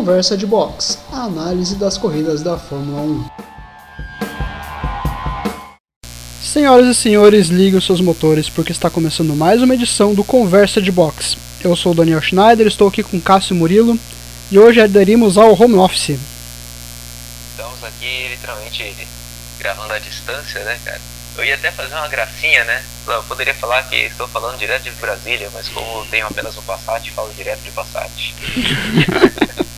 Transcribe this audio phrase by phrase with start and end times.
[0.00, 3.28] Conversa de Box, a análise das corridas da Fórmula 1.
[6.42, 10.80] Senhoras e senhores, liguem os seus motores porque está começando mais uma edição do Conversa
[10.80, 11.36] de Box.
[11.62, 13.98] Eu sou o Daniel Schneider, estou aqui com Cássio Murilo
[14.50, 16.18] e hoje aderimos ao home office.
[17.50, 19.06] Estamos aqui literalmente
[19.58, 21.00] gravando à distância, né, cara?
[21.36, 22.82] Eu ia até fazer uma gracinha, né?
[23.06, 27.10] Eu poderia falar que estou falando direto de Brasília, mas como tenho apenas um Passat,
[27.10, 28.34] falo direto de Passat.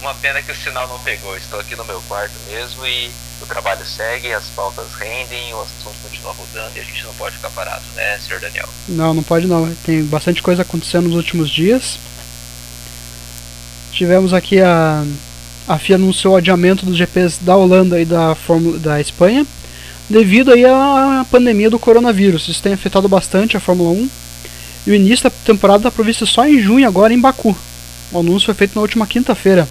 [0.00, 1.36] uma pena que o sinal não pegou.
[1.36, 5.96] Estou aqui no meu quarto mesmo e o trabalho segue, as pautas rendem, o assunto
[6.02, 8.68] continua rodando e a gente não pode ficar parado, né, senhor Daniel?
[8.88, 9.72] Não, não pode não.
[9.84, 11.98] Tem bastante coisa acontecendo nos últimos dias.
[13.92, 15.04] Tivemos aqui a
[15.66, 19.46] a FIA anunciou o adiamento dos GPs da Holanda e da Fórmula da Espanha
[20.10, 22.48] devido aí à pandemia do coronavírus.
[22.48, 24.10] Isso tem afetado bastante a Fórmula 1.
[24.86, 27.56] E o início da temporada está previsto só em junho, agora em Baku.
[28.12, 29.66] O anúncio foi feito na última quinta-feira.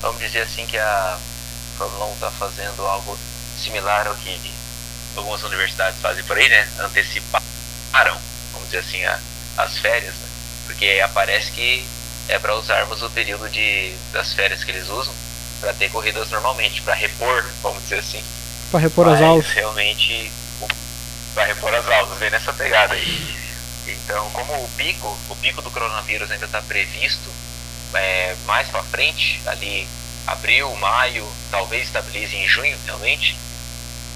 [0.00, 1.18] Vamos dizer assim que a
[1.76, 3.18] Fórmula 1 está fazendo algo
[3.60, 4.38] similar ao que
[5.16, 6.68] algumas universidades fazem por aí, né?
[6.78, 8.16] Anteciparam,
[8.52, 9.18] vamos dizer assim, a,
[9.58, 10.28] as férias, né?
[10.66, 11.84] Porque aparece que
[12.28, 15.12] é para usarmos o período de, das férias que eles usam
[15.60, 18.22] para ter corridas normalmente, para repor, vamos dizer assim.
[18.70, 19.46] Para repor Mas, as aulas.
[19.46, 20.32] Realmente,
[21.34, 23.41] para repor as aulas, vem nessa pegada aí.
[24.04, 27.30] Então, como o pico, o pico do coronavírus ainda está previsto
[27.94, 29.86] é, mais para frente, ali
[30.26, 33.36] abril, maio, talvez estabilize em junho realmente.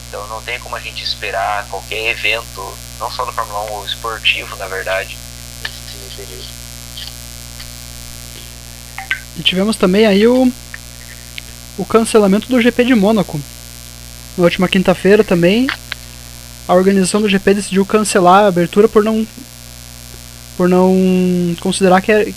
[0.09, 3.87] Então não tem como a gente esperar qualquer evento, não só do Fórmula 1, ou
[3.87, 5.17] esportivo, na verdade,
[5.63, 6.47] nesse período.
[9.37, 10.51] E tivemos também aí o
[11.79, 13.41] o cancelamento do GP de Mônaco.
[14.37, 15.67] Na última quinta-feira também,
[16.67, 19.27] a organização do GP decidiu cancelar a abertura por não
[20.57, 20.95] por não
[21.61, 22.33] considerar que, é,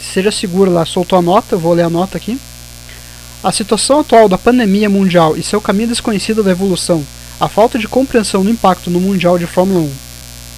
[0.00, 0.84] seja segura lá.
[0.84, 2.38] Soltou a nota, vou ler a nota aqui.
[3.42, 7.04] A situação atual da pandemia mundial e seu caminho desconhecido da evolução,
[7.38, 9.90] a falta de compreensão do impacto no Mundial de Fórmula 1,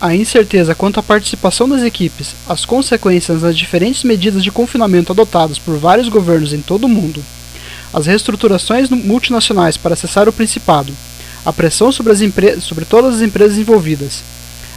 [0.00, 5.58] a incerteza quanto à participação das equipes, as consequências das diferentes medidas de confinamento adotadas
[5.58, 7.22] por vários governos em todo o mundo,
[7.92, 10.94] as reestruturações multinacionais para acessar o Principado,
[11.44, 12.14] a pressão sobre,
[12.60, 14.22] sobre todas as empresas envolvidas,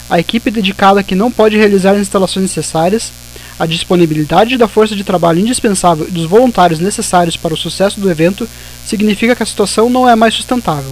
[0.10, 3.12] a equipe dedicada que não pode realizar as instalações necessárias,
[3.58, 8.10] a disponibilidade da força de trabalho indispensável e dos voluntários necessários para o sucesso do
[8.10, 8.48] evento
[8.86, 10.92] significa que a situação não é mais sustentável.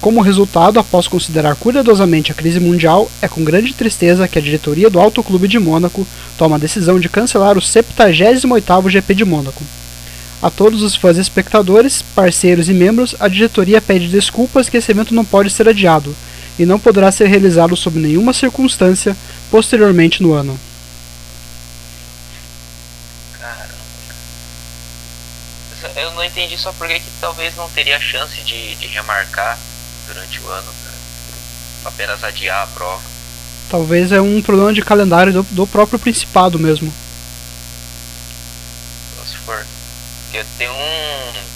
[0.00, 4.90] Como resultado, após considerar cuidadosamente a crise mundial, é com grande tristeza que a diretoria
[4.90, 9.64] do Alto Clube de Mônaco toma a decisão de cancelar o 78º GP de Mônaco.
[10.42, 14.92] A todos os fãs e espectadores, parceiros e membros, a diretoria pede desculpas que esse
[14.92, 16.14] evento não pode ser adiado
[16.58, 19.16] e não poderá ser realizado sob nenhuma circunstância
[19.50, 20.58] posteriormente no ano.
[23.38, 23.74] Caramba.
[25.96, 29.58] Eu não entendi só porque que talvez não teria chance de, de remarcar
[30.06, 30.96] durante o ano, cara.
[31.86, 33.02] Apenas adiar a prova.
[33.70, 36.92] Talvez é um problema de calendário do, do próprio Principado mesmo.
[39.26, 39.64] se for
[40.34, 41.53] porque tem um.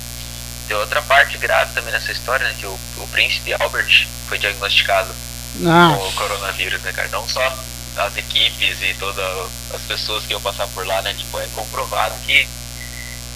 [0.68, 2.54] Tem outra parte grave também nessa história, né?
[2.60, 5.10] Que o, o príncipe Albert foi diagnosticado
[5.64, 5.94] ah.
[5.96, 7.08] com o coronavírus, né, cara?
[7.08, 7.40] Não só
[7.96, 9.24] as equipes e todas
[9.74, 11.14] as pessoas que iam passar por lá, né?
[11.14, 12.46] Tipo, é comprovado que,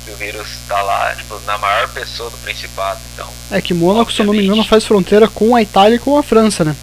[0.05, 3.29] que o vírus está lá, tipo, na maior pessoa do Principado, então...
[3.51, 6.19] É que Mônaco, se eu não me engano, faz fronteira com a Itália e com
[6.19, 6.77] a França, né?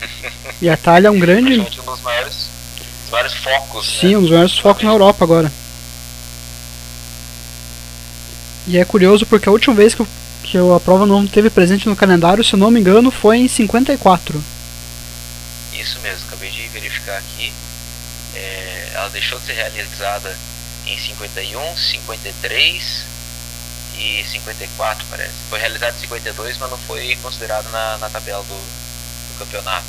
[0.62, 1.60] e a Itália é um grande...
[1.60, 2.48] um dos maiores,
[3.02, 4.18] dos maiores focos, Sim, né?
[4.18, 5.52] um dos maiores focos na Europa agora.
[8.70, 10.08] E é curioso porque a última vez que, eu,
[10.44, 13.38] que eu, a prova não teve presente no calendário, se eu não me engano, foi
[13.38, 14.40] em 54.
[15.72, 17.52] Isso mesmo, acabei de verificar aqui.
[18.32, 20.38] É, ela deixou de ser realizada
[20.86, 23.04] em 51, 53
[23.98, 25.32] e 54, parece.
[25.48, 29.84] Foi realizada em 52, mas não foi considerado na, na tabela do, do campeonato.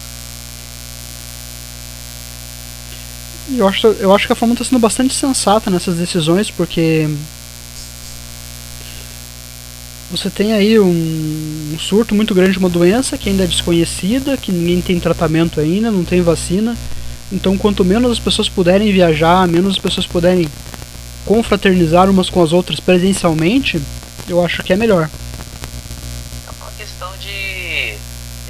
[3.47, 7.07] Eu acho, eu acho que a Fórmula está sendo bastante sensata nessas decisões, porque
[10.11, 14.35] você tem aí um, um, surto muito grande de uma doença que ainda é desconhecida,
[14.35, 16.75] que ninguém tem tratamento ainda, não tem vacina.
[17.31, 20.49] Então, quanto menos as pessoas puderem viajar, menos as pessoas puderem
[21.25, 23.81] confraternizar umas com as outras presencialmente,
[24.27, 25.09] eu acho que é melhor.
[26.45, 27.95] É uma questão de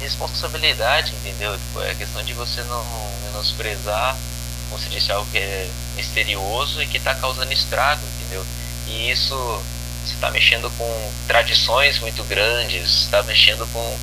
[0.00, 1.52] responsabilidade, entendeu?
[1.52, 2.84] Tipo, é questão de você não
[3.26, 4.16] menosprezar,
[4.68, 8.44] como se disse, algo que é misterioso e que está causando estrago, entendeu?
[8.88, 9.62] E isso
[10.04, 13.96] você está mexendo com tradições muito grandes, está mexendo com,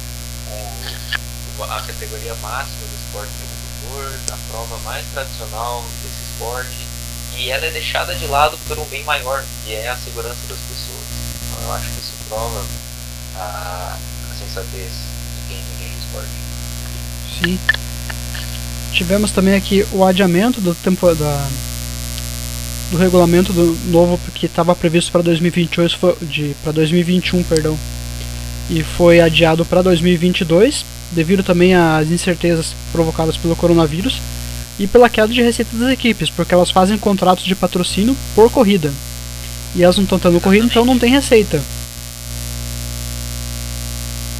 [1.57, 6.87] com, a categoria máxima do esporte do motor, a prova mais tradicional desse esporte.
[7.37, 10.57] e ela é deixada de lado por um bem maior, que é a segurança das
[10.57, 11.05] pessoas.
[11.51, 12.65] Então eu acho que isso prova
[13.35, 13.97] a,
[14.31, 16.29] a sensatez de quem dirige o esporte.
[17.43, 17.59] Sim.
[18.93, 21.47] Tivemos também aqui o adiamento do tempo da
[22.91, 27.77] do regulamento do novo que estava previsto para 2028 de para 2021, perdão.
[28.69, 34.19] E foi adiado para 2022, devido também às incertezas provocadas pelo coronavírus
[34.79, 38.93] e pela queda de receita das equipes, porque elas fazem contratos de patrocínio por corrida.
[39.75, 41.61] E elas não estão tendo corrida, então não tem receita.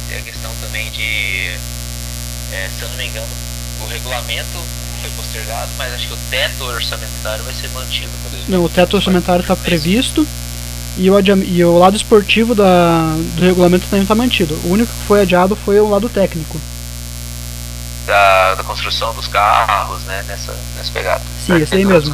[0.08, 1.50] Tem a questão também de,
[2.52, 3.28] é, se eu não me engano,
[3.82, 4.58] o regulamento
[5.30, 8.10] postergado, mas acho que o teto orçamentário vai ser mantido.
[8.48, 10.26] Não, o teto orçamentário está previsto
[10.98, 14.54] e o, e o lado esportivo da, do regulamento também está mantido.
[14.64, 16.60] O único que foi adiado foi o lado técnico
[18.06, 20.24] da, da construção dos carros, né?
[20.26, 21.22] Nessa, nessa pegada.
[21.46, 22.12] Sim, esse aí mesmo.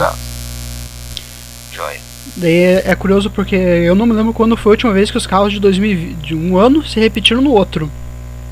[1.72, 2.00] Joia.
[2.36, 5.16] Daí é, é, curioso porque eu não me lembro quando foi a última vez que
[5.16, 7.90] os carros de, 2020, de um ano se repetiram no outro.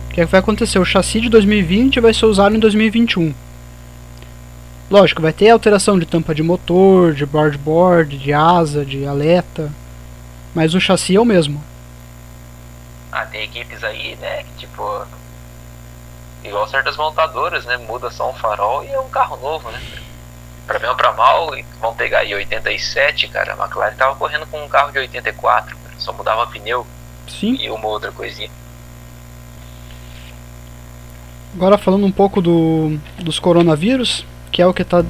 [0.09, 0.79] O que, é que vai acontecer?
[0.79, 3.35] O chassi de 2020 vai ser usado em 2021.
[4.95, 9.73] Lógico, vai ter alteração de tampa de motor, de boardboard, de asa, de aleta.
[10.55, 11.61] Mas o chassi é o mesmo.
[13.11, 15.05] Ah, tem equipes aí, né, que tipo
[16.45, 17.77] igual certas montadoras, né?
[17.77, 19.83] Muda só um farol e é um carro novo, né?
[20.65, 21.51] Pra bem ou pra mal,
[21.81, 23.55] vão pegar aí 87, cara.
[23.55, 25.95] A McLaren tava correndo com um carro de 84, cara.
[25.99, 26.87] só mudava pneu
[27.27, 27.57] Sim.
[27.59, 28.51] e uma outra coisinha.
[31.53, 34.25] Agora falando um pouco do, dos coronavírus,
[34.55, 35.05] que é o que tá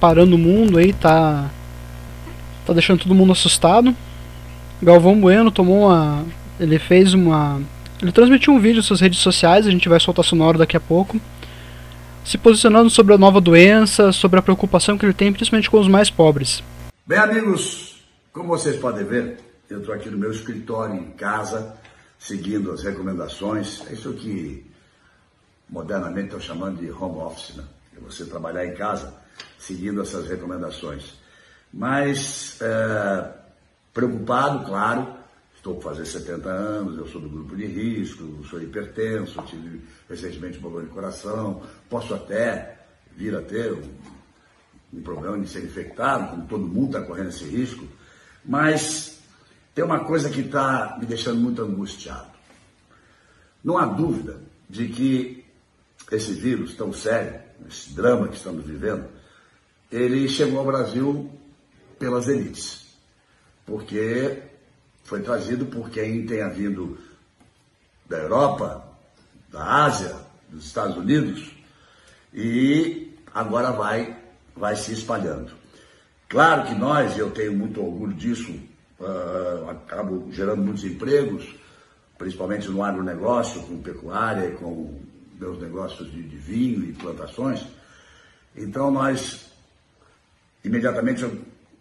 [0.00, 1.48] parando o mundo aí, tá,
[2.66, 3.94] tá deixando todo mundo assustado.
[4.82, 6.24] Galvão Bueno tomou uma.
[6.58, 7.62] Ele fez uma
[8.02, 10.80] ele transmitiu um vídeo em suas redes sociais, a gente vai soltar sonoro daqui a
[10.80, 11.20] pouco,
[12.24, 15.86] se posicionando sobre a nova doença, sobre a preocupação que ele tem, principalmente com os
[15.86, 16.60] mais pobres.
[17.06, 18.02] Bem, amigos,
[18.32, 19.38] como vocês podem ver,
[19.68, 21.76] eu estou aqui no meu escritório em casa,
[22.18, 23.82] seguindo as recomendações.
[23.88, 24.66] É isso que
[25.68, 27.64] modernamente estão chamando de home office, né?
[28.00, 29.14] É você trabalhar em casa,
[29.58, 31.18] seguindo essas recomendações.
[31.72, 33.32] Mas é,
[33.92, 35.20] preocupado, claro,
[35.60, 40.56] Estou por fazer 70 anos, eu sou do grupo de risco, sou hipertenso, tive recentemente
[40.56, 42.78] um problema de coração, posso até
[43.14, 43.82] vir a ter um,
[44.94, 47.86] um problema de ser infectado, como todo mundo está correndo esse risco,
[48.42, 49.20] mas
[49.74, 52.30] tem uma coisa que está me deixando muito angustiado.
[53.62, 55.39] Não há dúvida de que
[56.10, 59.04] esse vírus tão sério, esse drama que estamos vivendo,
[59.90, 61.30] ele chegou ao Brasil
[61.98, 62.86] pelas elites.
[63.66, 64.42] Porque
[65.04, 66.98] foi trazido por quem tenha vindo
[68.08, 68.84] da Europa,
[69.50, 70.16] da Ásia,
[70.48, 71.52] dos Estados Unidos
[72.32, 74.16] e agora vai,
[74.54, 75.52] vai se espalhando.
[76.28, 78.52] Claro que nós, eu tenho muito orgulho disso,
[79.00, 81.56] uh, acabo gerando muitos empregos,
[82.16, 84.94] principalmente no agronegócio, com pecuária, com
[85.40, 87.64] meus negócios de, de vinho e plantações.
[88.54, 89.50] Então nós
[90.62, 91.26] imediatamente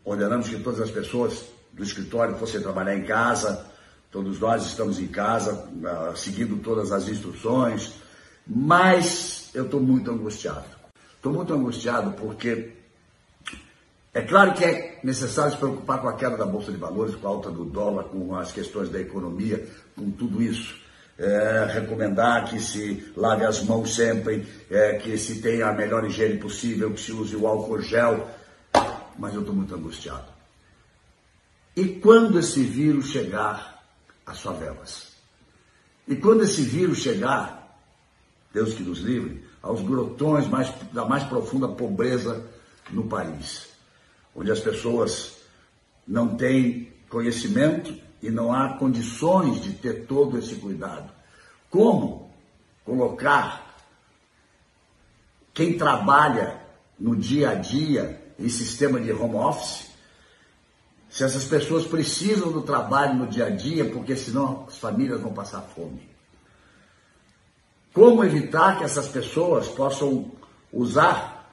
[0.06, 3.68] ordenamos que todas as pessoas do escritório fossem trabalhar em casa.
[4.10, 7.94] Todos nós estamos em casa, uh, seguindo todas as instruções,
[8.48, 10.66] mas eu estou muito angustiado.
[11.16, 12.72] Estou muito angustiado porque
[14.14, 17.28] é claro que é necessário se preocupar com a queda da Bolsa de Valores, com
[17.28, 20.76] a alta do dólar, com as questões da economia, com tudo isso.
[21.20, 26.38] É, recomendar que se lave as mãos sempre, é, que se tenha a melhor higiene
[26.38, 28.26] possível, que se use o álcool gel,
[29.18, 30.28] mas eu estou muito angustiado.
[31.76, 33.84] E quando esse vírus chegar
[34.26, 35.10] às favelas?
[36.08, 37.78] E quando esse vírus chegar,
[38.54, 42.46] Deus que nos livre, aos grotões mais, da mais profunda pobreza
[42.90, 43.68] no país,
[44.36, 45.38] onde as pessoas
[46.08, 51.12] não têm conhecimento e não há condições de ter todo esse cuidado.
[51.70, 52.32] Como
[52.86, 53.78] colocar
[55.54, 56.60] quem trabalha
[57.00, 59.90] no dia a dia em sistema de home office
[61.10, 65.34] se essas pessoas precisam do trabalho no dia a dia, porque senão as famílias vão
[65.34, 66.08] passar fome.
[67.92, 70.32] Como evitar que essas pessoas possam
[70.72, 71.52] usar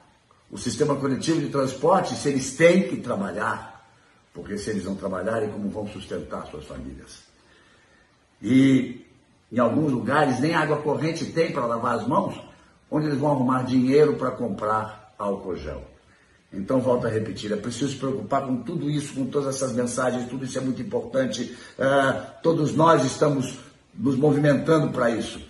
[0.51, 3.76] o sistema coletivo de transporte se eles têm que trabalhar?
[4.37, 7.23] Porque se eles não trabalharem, como vão sustentar suas famílias?
[8.39, 9.03] E
[9.51, 12.39] em alguns lugares nem água corrente tem para lavar as mãos,
[12.89, 15.81] onde eles vão arrumar dinheiro para comprar álcool gel.
[16.53, 20.29] Então, volto a repetir, é preciso se preocupar com tudo isso, com todas essas mensagens,
[20.29, 21.57] tudo isso é muito importante.
[21.79, 23.57] Uh, todos nós estamos
[23.91, 25.41] nos movimentando para isso.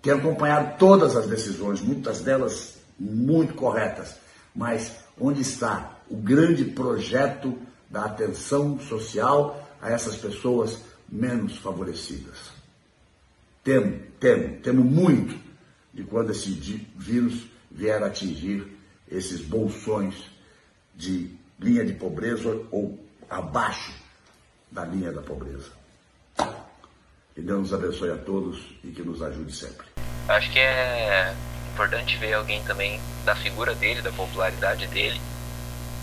[0.00, 4.16] Quero acompanhar todas as decisões, muitas delas muito corretas,
[4.56, 7.56] mas onde está o grande projeto
[7.88, 12.36] da atenção social a essas pessoas menos favorecidas.
[13.64, 15.38] Temo, temo, temo muito
[15.94, 16.50] de quando esse
[16.96, 18.66] vírus vier atingir
[19.08, 20.14] esses bolsões
[20.94, 22.98] de linha de pobreza ou
[23.28, 23.92] abaixo
[24.70, 25.70] da linha da pobreza.
[27.34, 29.86] Que Deus nos abençoe a todos e que nos ajude sempre.
[30.28, 31.34] Acho que é
[31.72, 35.20] importante ver alguém também da figura dele, da popularidade dele,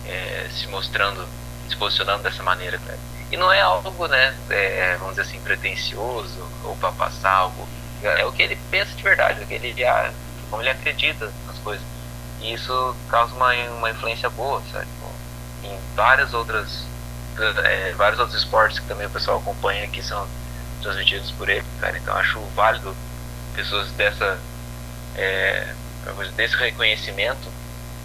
[0.07, 1.27] é, se mostrando,
[1.69, 2.97] se posicionando dessa maneira, cara.
[3.31, 7.67] E não é algo, né, é, vamos dizer assim, pretencioso ou para passar algo.
[8.01, 9.75] É o que ele pensa de verdade, o que ele,
[10.49, 11.85] como ele acredita nas coisas.
[12.39, 14.87] E isso causa uma, uma influência boa, sabe?
[15.63, 16.85] Em várias outras,
[17.65, 20.27] é, vários outros esportes que também o pessoal acompanha que são
[20.81, 21.97] transmitidos por ele, cara.
[21.97, 22.95] Então acho válido
[23.55, 24.39] pessoas dessa
[25.15, 25.73] é,
[26.35, 27.56] desse reconhecimento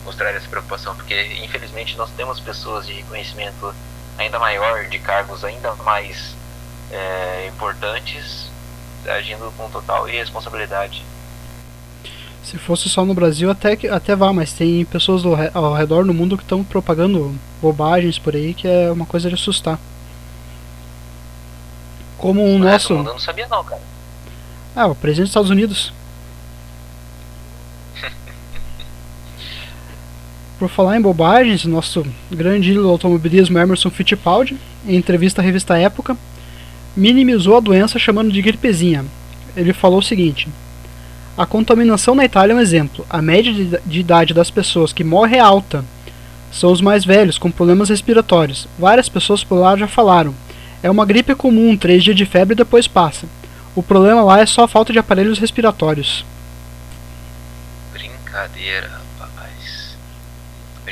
[0.04, 3.74] mostrar essa preocupação, porque infelizmente nós temos pessoas de reconhecimento
[4.18, 6.34] ainda maior, de cargos ainda mais
[6.90, 8.50] é, importantes,
[9.06, 11.04] agindo com total irresponsabilidade.
[12.42, 16.12] Se fosse só no Brasil, até, até vá, mas tem pessoas do, ao redor do
[16.12, 19.78] mundo que estão propagando bobagens por aí que é uma coisa de assustar.
[22.18, 22.92] Como o nosso.
[22.92, 23.80] Eu não sabia, não, cara.
[24.74, 25.92] Ah, o presidente dos Estados Unidos.
[30.62, 35.76] Por falar em bobagens, nosso grande ídolo do automobilismo Emerson Fittipaldi, em entrevista à revista
[35.76, 36.16] Época,
[36.96, 39.04] minimizou a doença chamando de gripezinha.
[39.56, 40.48] Ele falou o seguinte:
[41.36, 43.04] A contaminação na Itália é um exemplo.
[43.10, 43.52] A média
[43.84, 45.84] de idade das pessoas que morrem é alta.
[46.52, 48.68] São os mais velhos, com problemas respiratórios.
[48.78, 50.32] Várias pessoas por lá já falaram.
[50.80, 53.26] É uma gripe comum, três dias de febre e depois passa.
[53.74, 56.24] O problema lá é só a falta de aparelhos respiratórios.
[57.92, 59.02] Brincadeira.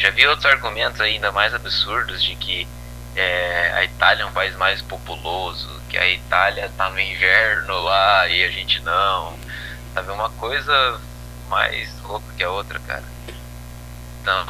[0.00, 2.66] Eu já vi outros argumentos ainda mais absurdos de que
[3.14, 8.26] é, a Itália é um país mais populoso, que a Itália tá no inverno lá
[8.26, 9.38] e a gente não.
[9.92, 10.98] Sabe, uma coisa
[11.50, 13.04] mais louca que a outra, cara.
[14.22, 14.46] Então,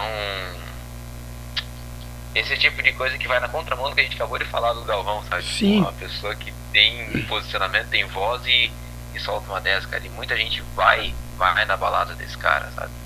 [2.32, 4.72] esse tipo de coisa que vai na contramão do que a gente acabou de falar
[4.72, 5.42] do Galvão, sabe?
[5.42, 5.80] Sim.
[5.80, 8.70] Uma pessoa que tem posicionamento, tem voz e,
[9.16, 10.06] e solta uma dessa, cara.
[10.06, 12.99] E muita gente vai, vai na balada desse cara, sabe?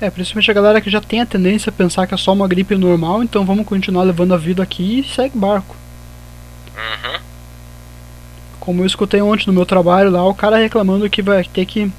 [0.00, 2.48] É, principalmente a galera que já tem a tendência a pensar que é só uma
[2.48, 5.76] gripe normal, então vamos continuar levando a vida aqui e segue barco.
[6.74, 7.20] Uhum.
[8.58, 11.90] Como eu escutei ontem no meu trabalho lá, o cara reclamando que vai ter que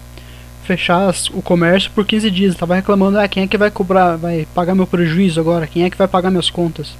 [0.63, 2.55] fechar o comércio por 15 dias.
[2.55, 5.67] Tava reclamando, ah, quem é que vai cobrar, vai pagar meu prejuízo agora?
[5.67, 6.95] Quem é que vai pagar minhas contas?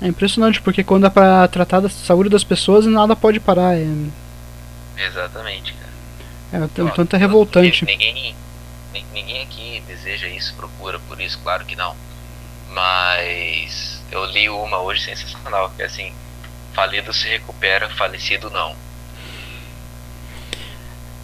[0.00, 3.76] É impressionante, porque quando é pra tratar da saúde das pessoas, nada pode parar.
[3.76, 3.86] É...
[4.96, 6.64] Exatamente, cara.
[6.64, 7.84] É, o tanto é revoltante.
[7.84, 8.34] Ninguém,
[9.40, 11.96] ninguém aqui deseja isso, procura por isso, claro que não.
[12.70, 16.12] Mas eu li uma hoje sensacional, que é assim,
[16.72, 18.74] falido se recupera, falecido não.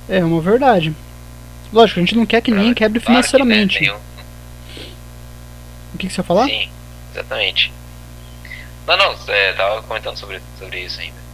[0.09, 0.95] É uma verdade.
[1.73, 3.79] Lógico, a gente não quer que ninguém quebre claro financeiramente.
[3.79, 3.99] Que, né,
[5.95, 6.47] O que, que você ia falar?
[6.47, 6.69] Sim,
[7.13, 7.73] exatamente.
[8.87, 11.26] Não, não, é, tava comentando sobre, sobre isso ainda.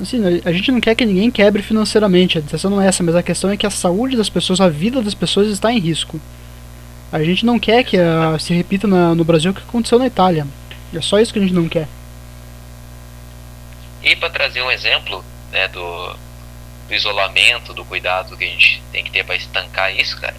[0.00, 3.16] Assim, a gente não quer que ninguém quebre financeiramente, a intenção não é essa, mas
[3.16, 6.20] a questão é que a saúde das pessoas, a vida das pessoas está em risco.
[7.10, 10.06] A gente não quer que uh, se repita na, no Brasil o que aconteceu na
[10.06, 10.46] Itália.
[10.94, 11.88] É só isso que a gente não quer.
[14.02, 16.16] E para trazer um exemplo né, do,
[16.86, 20.36] do, isolamento, do cuidado que a gente tem que ter para estancar isso, cara,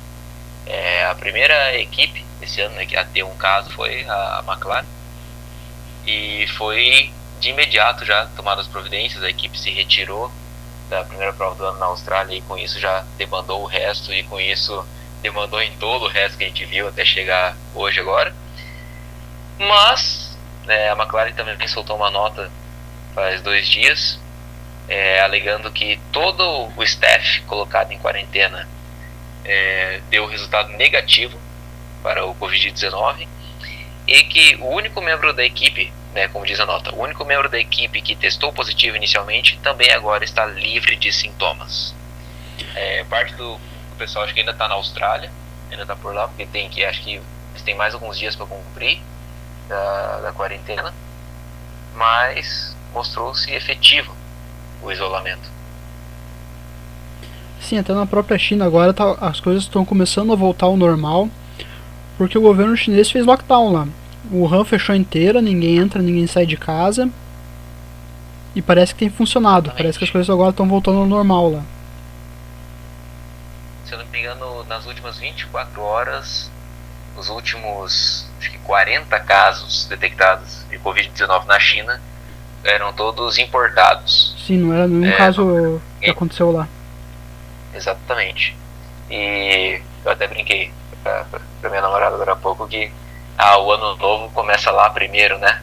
[0.65, 4.85] é, a primeira equipe esse ano né, a ter um caso foi a McLaren.
[6.07, 10.31] E foi de imediato já tomaram as providências, a equipe se retirou
[10.89, 14.23] da primeira prova do ano na Austrália e com isso já demandou o resto e
[14.23, 14.85] com isso
[15.21, 18.33] demandou em todo o resto que a gente viu até chegar hoje agora.
[19.57, 22.51] Mas né, a McLaren também soltou uma nota
[23.13, 24.19] faz dois dias,
[24.87, 28.67] é, alegando que todo o staff colocado em quarentena
[29.43, 31.39] é, deu resultado negativo
[32.01, 33.27] para o Covid-19
[34.07, 37.49] e que o único membro da equipe né, como diz a nota, o único membro
[37.49, 41.93] da equipe que testou positivo inicialmente também agora está livre de sintomas.
[42.75, 43.59] É, parte do,
[43.99, 45.29] pessoal acho que ainda está na Austrália,
[45.69, 47.15] ainda está por lá, porque tem que, acho que
[47.51, 49.01] eles têm mais alguns dias para cumprir
[49.67, 50.93] da, da quarentena,
[51.95, 54.15] mas mostrou-se efetivo
[54.81, 55.51] o isolamento.
[57.59, 61.29] Sim, até na própria China agora tá, as coisas estão começando a voltar ao normal,
[62.17, 63.87] porque o governo chinês fez lockdown lá.
[64.31, 67.09] O RAM fechou inteira, ninguém entra, ninguém sai de casa.
[68.55, 69.71] E parece que tem funcionado.
[69.75, 71.63] Parece que as coisas agora estão voltando ao normal lá.
[73.85, 76.51] Se eu não me engano, nas últimas 24 horas,
[77.17, 82.01] os últimos acho que 40 casos detectados de Covid-19 na China
[82.63, 84.35] eram todos importados.
[84.45, 86.11] Sim, não era nenhum É, caso que é.
[86.11, 86.67] aconteceu lá.
[87.73, 88.55] Exatamente.
[89.09, 90.71] E eu até brinquei
[91.03, 91.25] pra-
[91.61, 92.91] pra minha namorada agora há pouco que
[93.39, 95.61] ah, o ano novo começa lá primeiro, né?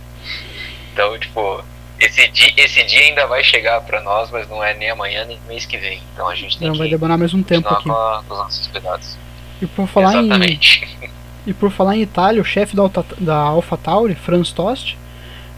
[0.93, 1.63] Então, tipo,
[2.01, 5.39] esse dia, esse dia ainda vai chegar pra nós, mas não é nem amanhã nem
[5.47, 6.03] mês que vem.
[6.15, 7.85] Então a gente tem Não vai que demorar mais um tempo aqui.
[7.85, 9.17] com, a- com os nossos cuidados.
[9.61, 10.99] E por falar em Exatamente.
[11.47, 14.99] E por falar em Itália, o chefe da, Alta, da AlphaTauri, Franz Tost,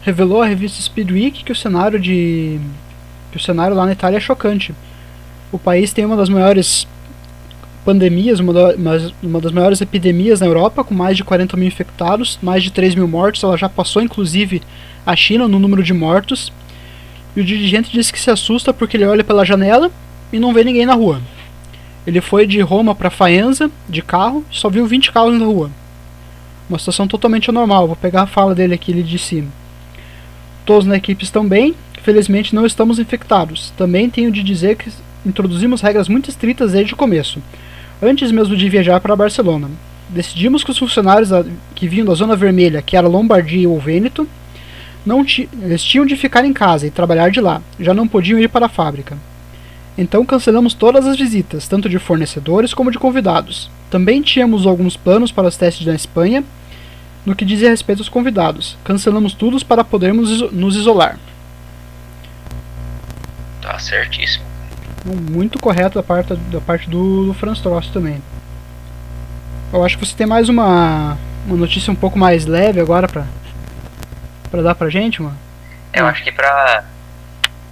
[0.03, 2.59] revelou à revista Speedweek que o cenário de
[3.31, 4.71] que o cenário lá na Itália é chocante.
[5.51, 6.87] O país tem uma das maiores
[7.85, 8.75] pandemias, uma, da-
[9.23, 12.95] uma das maiores epidemias na Europa, com mais de 40 mil infectados, mais de 3
[12.95, 13.43] mil mortos.
[13.43, 14.61] Ela já passou, inclusive,
[15.05, 16.51] a China no número de mortos.
[17.35, 19.91] E o dirigente disse que se assusta porque ele olha pela janela
[20.31, 21.21] e não vê ninguém na rua.
[22.05, 25.69] Ele foi de Roma para Faenza de carro e só viu 20 carros na rua.
[26.67, 27.87] Uma situação totalmente anormal.
[27.87, 29.43] Vou pegar a fala dele aqui, ele disse:
[30.65, 33.71] Todos na equipe estão bem, felizmente não estamos infectados.
[33.77, 34.91] Também tenho de dizer que
[35.25, 37.41] introduzimos regras muito estritas desde o começo,
[38.01, 39.69] antes mesmo de viajar para Barcelona.
[40.09, 41.29] Decidimos que os funcionários
[41.75, 44.27] que vinham da zona vermelha, que era Lombardia ou Vêneto,
[45.05, 45.25] não
[45.61, 48.65] eles tinham de ficar em casa e trabalhar de lá, já não podiam ir para
[48.65, 49.17] a fábrica.
[49.97, 53.69] Então cancelamos todas as visitas, tanto de fornecedores como de convidados.
[53.89, 56.43] Também tínhamos alguns planos para os testes na Espanha,
[57.25, 58.77] no que dizia respeito aos convidados.
[58.83, 61.19] Cancelamos tudo para podermos iso- nos isolar.
[63.61, 64.45] Tá certíssimo.
[65.05, 68.21] Muito correto da parte, da parte do, do Franz também.
[69.71, 73.25] Eu acho que você tem mais uma, uma notícia um pouco mais leve agora pra,
[74.51, 75.37] pra dar pra gente, mano.
[75.93, 76.83] Eu acho que pra,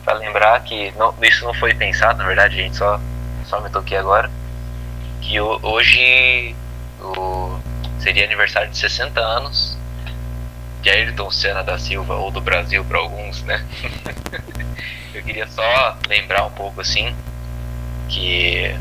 [0.03, 2.99] pra lembrar que não, isso não foi pensado, na verdade, a gente só,
[3.45, 4.29] só me toquei agora.
[5.21, 6.55] Que ho- hoje
[7.01, 7.57] o,
[7.99, 9.76] seria aniversário de 60 anos
[10.87, 13.61] de Ayrton Senna da Silva, ou do Brasil para alguns, né?
[15.13, 17.13] Eu queria só lembrar um pouco assim
[18.07, 18.73] que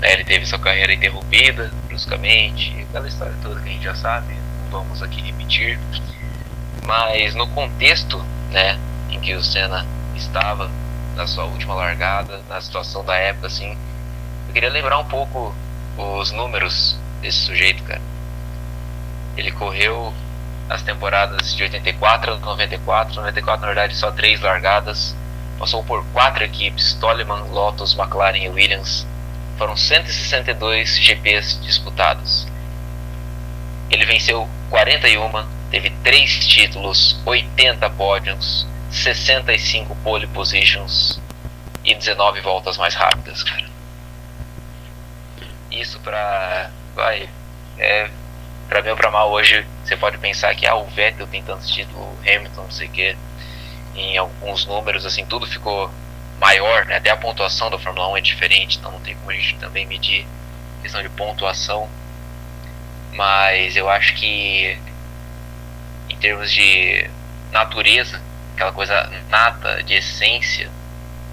[0.00, 4.34] né, ele teve sua carreira interrompida bruscamente, aquela história toda que a gente já sabe,
[4.64, 5.78] não vamos aqui repetir.
[6.84, 8.18] Mas no contexto
[8.50, 8.76] né,
[9.08, 10.68] em que o Senna estava
[11.14, 13.78] na sua última largada, na situação da época, assim,
[14.48, 15.54] eu queria lembrar um pouco
[15.96, 18.02] os números desse sujeito, cara.
[19.36, 20.12] Ele correu
[20.68, 25.14] as temporadas de 84 a 94, 94 na verdade só três largadas,
[25.58, 29.06] passou por quatro equipes, Toleman, Lotus, McLaren e Williams,
[29.58, 32.46] foram 162 GPs disputados.
[33.90, 41.20] Ele venceu 41, teve 3 títulos, 80 pódios, 65 pole positions
[41.84, 43.66] e 19 voltas mais rápidas, cara.
[45.70, 46.70] Isso pra.
[46.94, 47.28] Vai.
[47.78, 48.10] É,
[48.72, 51.68] pra bem ou pra mal, hoje você pode pensar que ah, o Vettel tem tantos
[51.68, 53.16] títulos, o Hamilton, não sei o que.
[53.94, 55.90] Em alguns números, assim, tudo ficou
[56.40, 56.96] maior, né?
[56.96, 59.84] Até a pontuação da Fórmula 1 é diferente, então não tem como a gente também
[59.84, 60.26] medir
[60.80, 61.86] questão de pontuação.
[63.12, 64.78] Mas eu acho que
[66.08, 67.06] em termos de
[67.50, 68.22] natureza,
[68.54, 70.70] aquela coisa nata, de essência,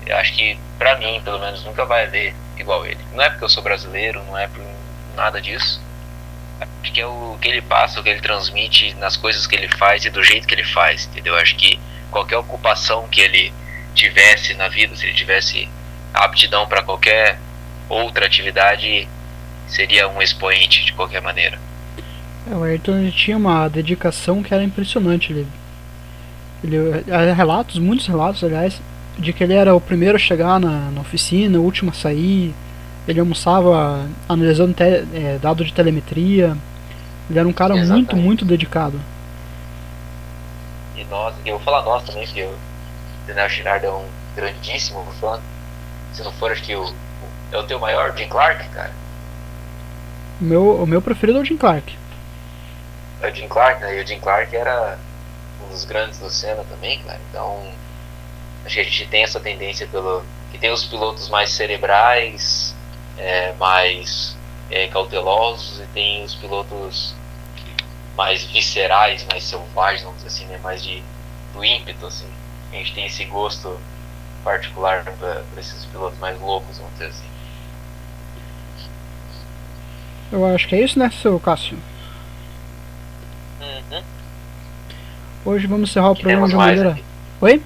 [0.06, 3.00] eu acho que pra mim, pelo menos, nunca vai haver igual ele.
[3.14, 4.66] Não é porque eu sou brasileiro, não é por
[5.16, 5.82] nada disso.
[6.82, 9.68] Acho que é o que ele passa, o que ele transmite nas coisas que ele
[9.68, 11.36] faz e do jeito que ele faz, entendeu?
[11.36, 13.54] Acho que qualquer ocupação que ele
[13.94, 15.68] tivesse na vida, se ele tivesse
[16.14, 17.38] aptidão para qualquer
[17.90, 19.08] outra atividade,
[19.68, 21.60] seria um expoente de qualquer maneira.
[22.50, 25.32] É, o Ayrton tinha uma dedicação que era impressionante.
[25.32, 25.48] Ele,
[26.64, 28.82] ele, há relatos, muitos relatos, aliás,
[29.18, 32.54] de que ele era o primeiro a chegar na, na oficina, o último a sair.
[33.08, 36.56] Ele almoçava analisando te, é, dado de telemetria.
[37.30, 38.16] Ele era um cara muito, Exatamente.
[38.16, 39.00] muito dedicado.
[40.96, 42.56] E nós, eu vou falar nós também, que o
[43.28, 45.40] Daniel Girard é um grandíssimo fã.
[46.14, 46.94] Se não for, acho que o, o-
[47.52, 48.92] é o teu maior, Jim Clark, cara.
[50.42, 51.96] O meu, o meu preferido é o Jim Clark.
[53.22, 53.98] É o Jim Clark, né?
[54.00, 54.98] E o Jim Clark era
[55.66, 57.20] um dos grandes do Senna também, cara.
[57.30, 57.62] Então,
[58.66, 60.24] acho que a gente tem essa tendência pelo.
[60.52, 62.74] que tem os pilotos mais cerebrais,
[63.18, 64.36] é, mais
[64.72, 67.14] é, cautelosos, e tem os pilotos
[68.20, 70.60] mais viscerais, mais selvagens, vamos dizer assim, né?
[70.62, 71.02] Mais de,
[71.54, 72.28] do ímpeto, assim.
[72.70, 73.80] A gente tem esse gosto
[74.44, 77.30] particular para esses pilotos mais loucos, vamos dizer assim.
[80.34, 81.78] Eu acho que é isso, né, seu Cássio?
[83.62, 84.04] Uhum.
[85.46, 86.92] Hoje vamos encerrar o Que programa de uma maneira.
[86.92, 87.04] aqui?
[87.40, 87.64] Oi?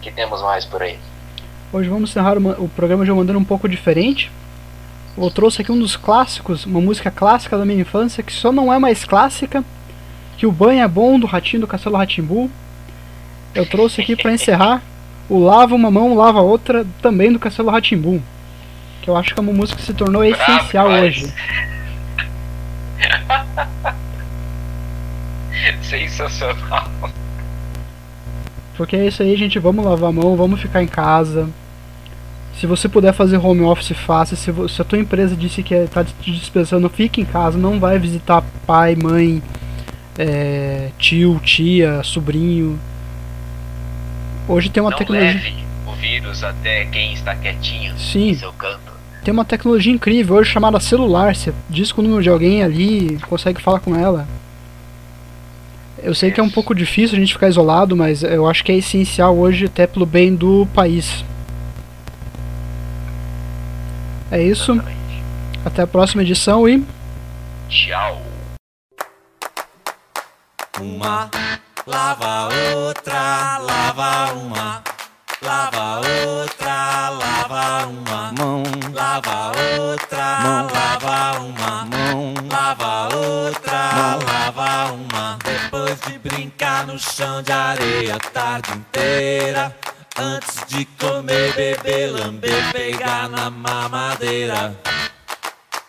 [0.00, 0.98] que temos mais por aí?
[1.72, 4.30] Hoje vamos encerrar uma- o programa de uma maneira um pouco diferente.
[5.16, 8.72] Eu trouxe aqui um dos clássicos, uma música clássica da minha infância, que só não
[8.72, 9.64] é mais clássica,
[10.36, 12.50] que o banho é bom do Ratinho do Castelo Ratimbu.
[13.54, 14.82] Eu trouxe aqui para encerrar
[15.28, 18.20] o Lava uma mão, lava outra, também do Castelo Ratimbu.
[19.00, 21.16] Que eu acho que é uma música que se tornou Bravo essencial demais.
[21.16, 21.32] hoje.
[25.82, 26.90] Sensacional.
[28.76, 29.58] Porque é isso aí, gente.
[29.58, 31.48] Vamos lavar a mão, vamos ficar em casa.
[32.58, 34.36] Se você puder fazer home office, faça.
[34.36, 37.58] Se, se a tua empresa disse que está te dispensando, fique em casa.
[37.58, 39.42] Não vai visitar pai, mãe,
[40.18, 42.78] é, tio, tia, sobrinho.
[44.48, 45.32] Hoje tem uma Não tecnologia.
[45.32, 45.54] leve
[45.86, 48.30] o vírus até quem está quietinho Sim.
[48.30, 48.92] em seu canto.
[49.24, 51.34] Tem uma tecnologia incrível hoje chamada celular.
[51.34, 54.28] Você diz com o número de alguém ali, consegue falar com ela.
[56.02, 58.70] Eu sei que é um pouco difícil a gente ficar isolado, mas eu acho que
[58.70, 61.24] é essencial hoje, até pelo bem do país.
[64.34, 64.72] É isso.
[64.72, 65.22] Exatamente.
[65.64, 66.84] Até a próxima edição e.
[67.68, 68.20] Tchau.
[70.80, 71.30] Uma
[71.86, 74.82] lava outra, lava uma,
[75.40, 85.38] lava outra, lava uma mão, lava outra, mão, lava uma mão, lava outra, lava uma.
[85.44, 89.76] Depois de brincar no chão de areia a tarde inteira,
[90.18, 94.76] antes de comer, beber, lamber, pegar na mamadeira.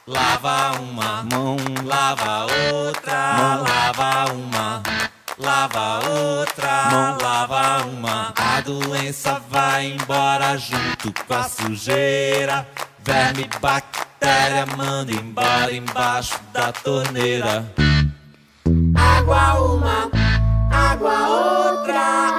[0.07, 4.83] Lava uma mão, lava outra, lava uma,
[5.37, 8.33] lava outra, mão, lava uma.
[8.37, 12.67] A doença vai embora junto com a sujeira.
[13.03, 17.65] Verme, bactéria, manda embora embaixo da torneira.
[18.95, 20.11] Água uma,
[20.71, 22.34] água outra,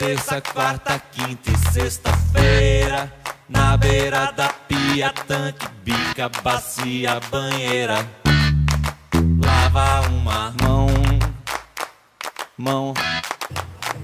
[0.00, 3.12] terça, quarta, quinta e sexta-feira,
[3.46, 8.08] na beira da pia, tanque, bica, bacia, banheira.
[9.44, 10.86] Lava uma mão,
[12.56, 12.94] mão,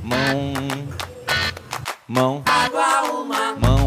[0.02, 0.52] mão,
[2.06, 2.42] mão.
[2.44, 3.85] Água uma mão,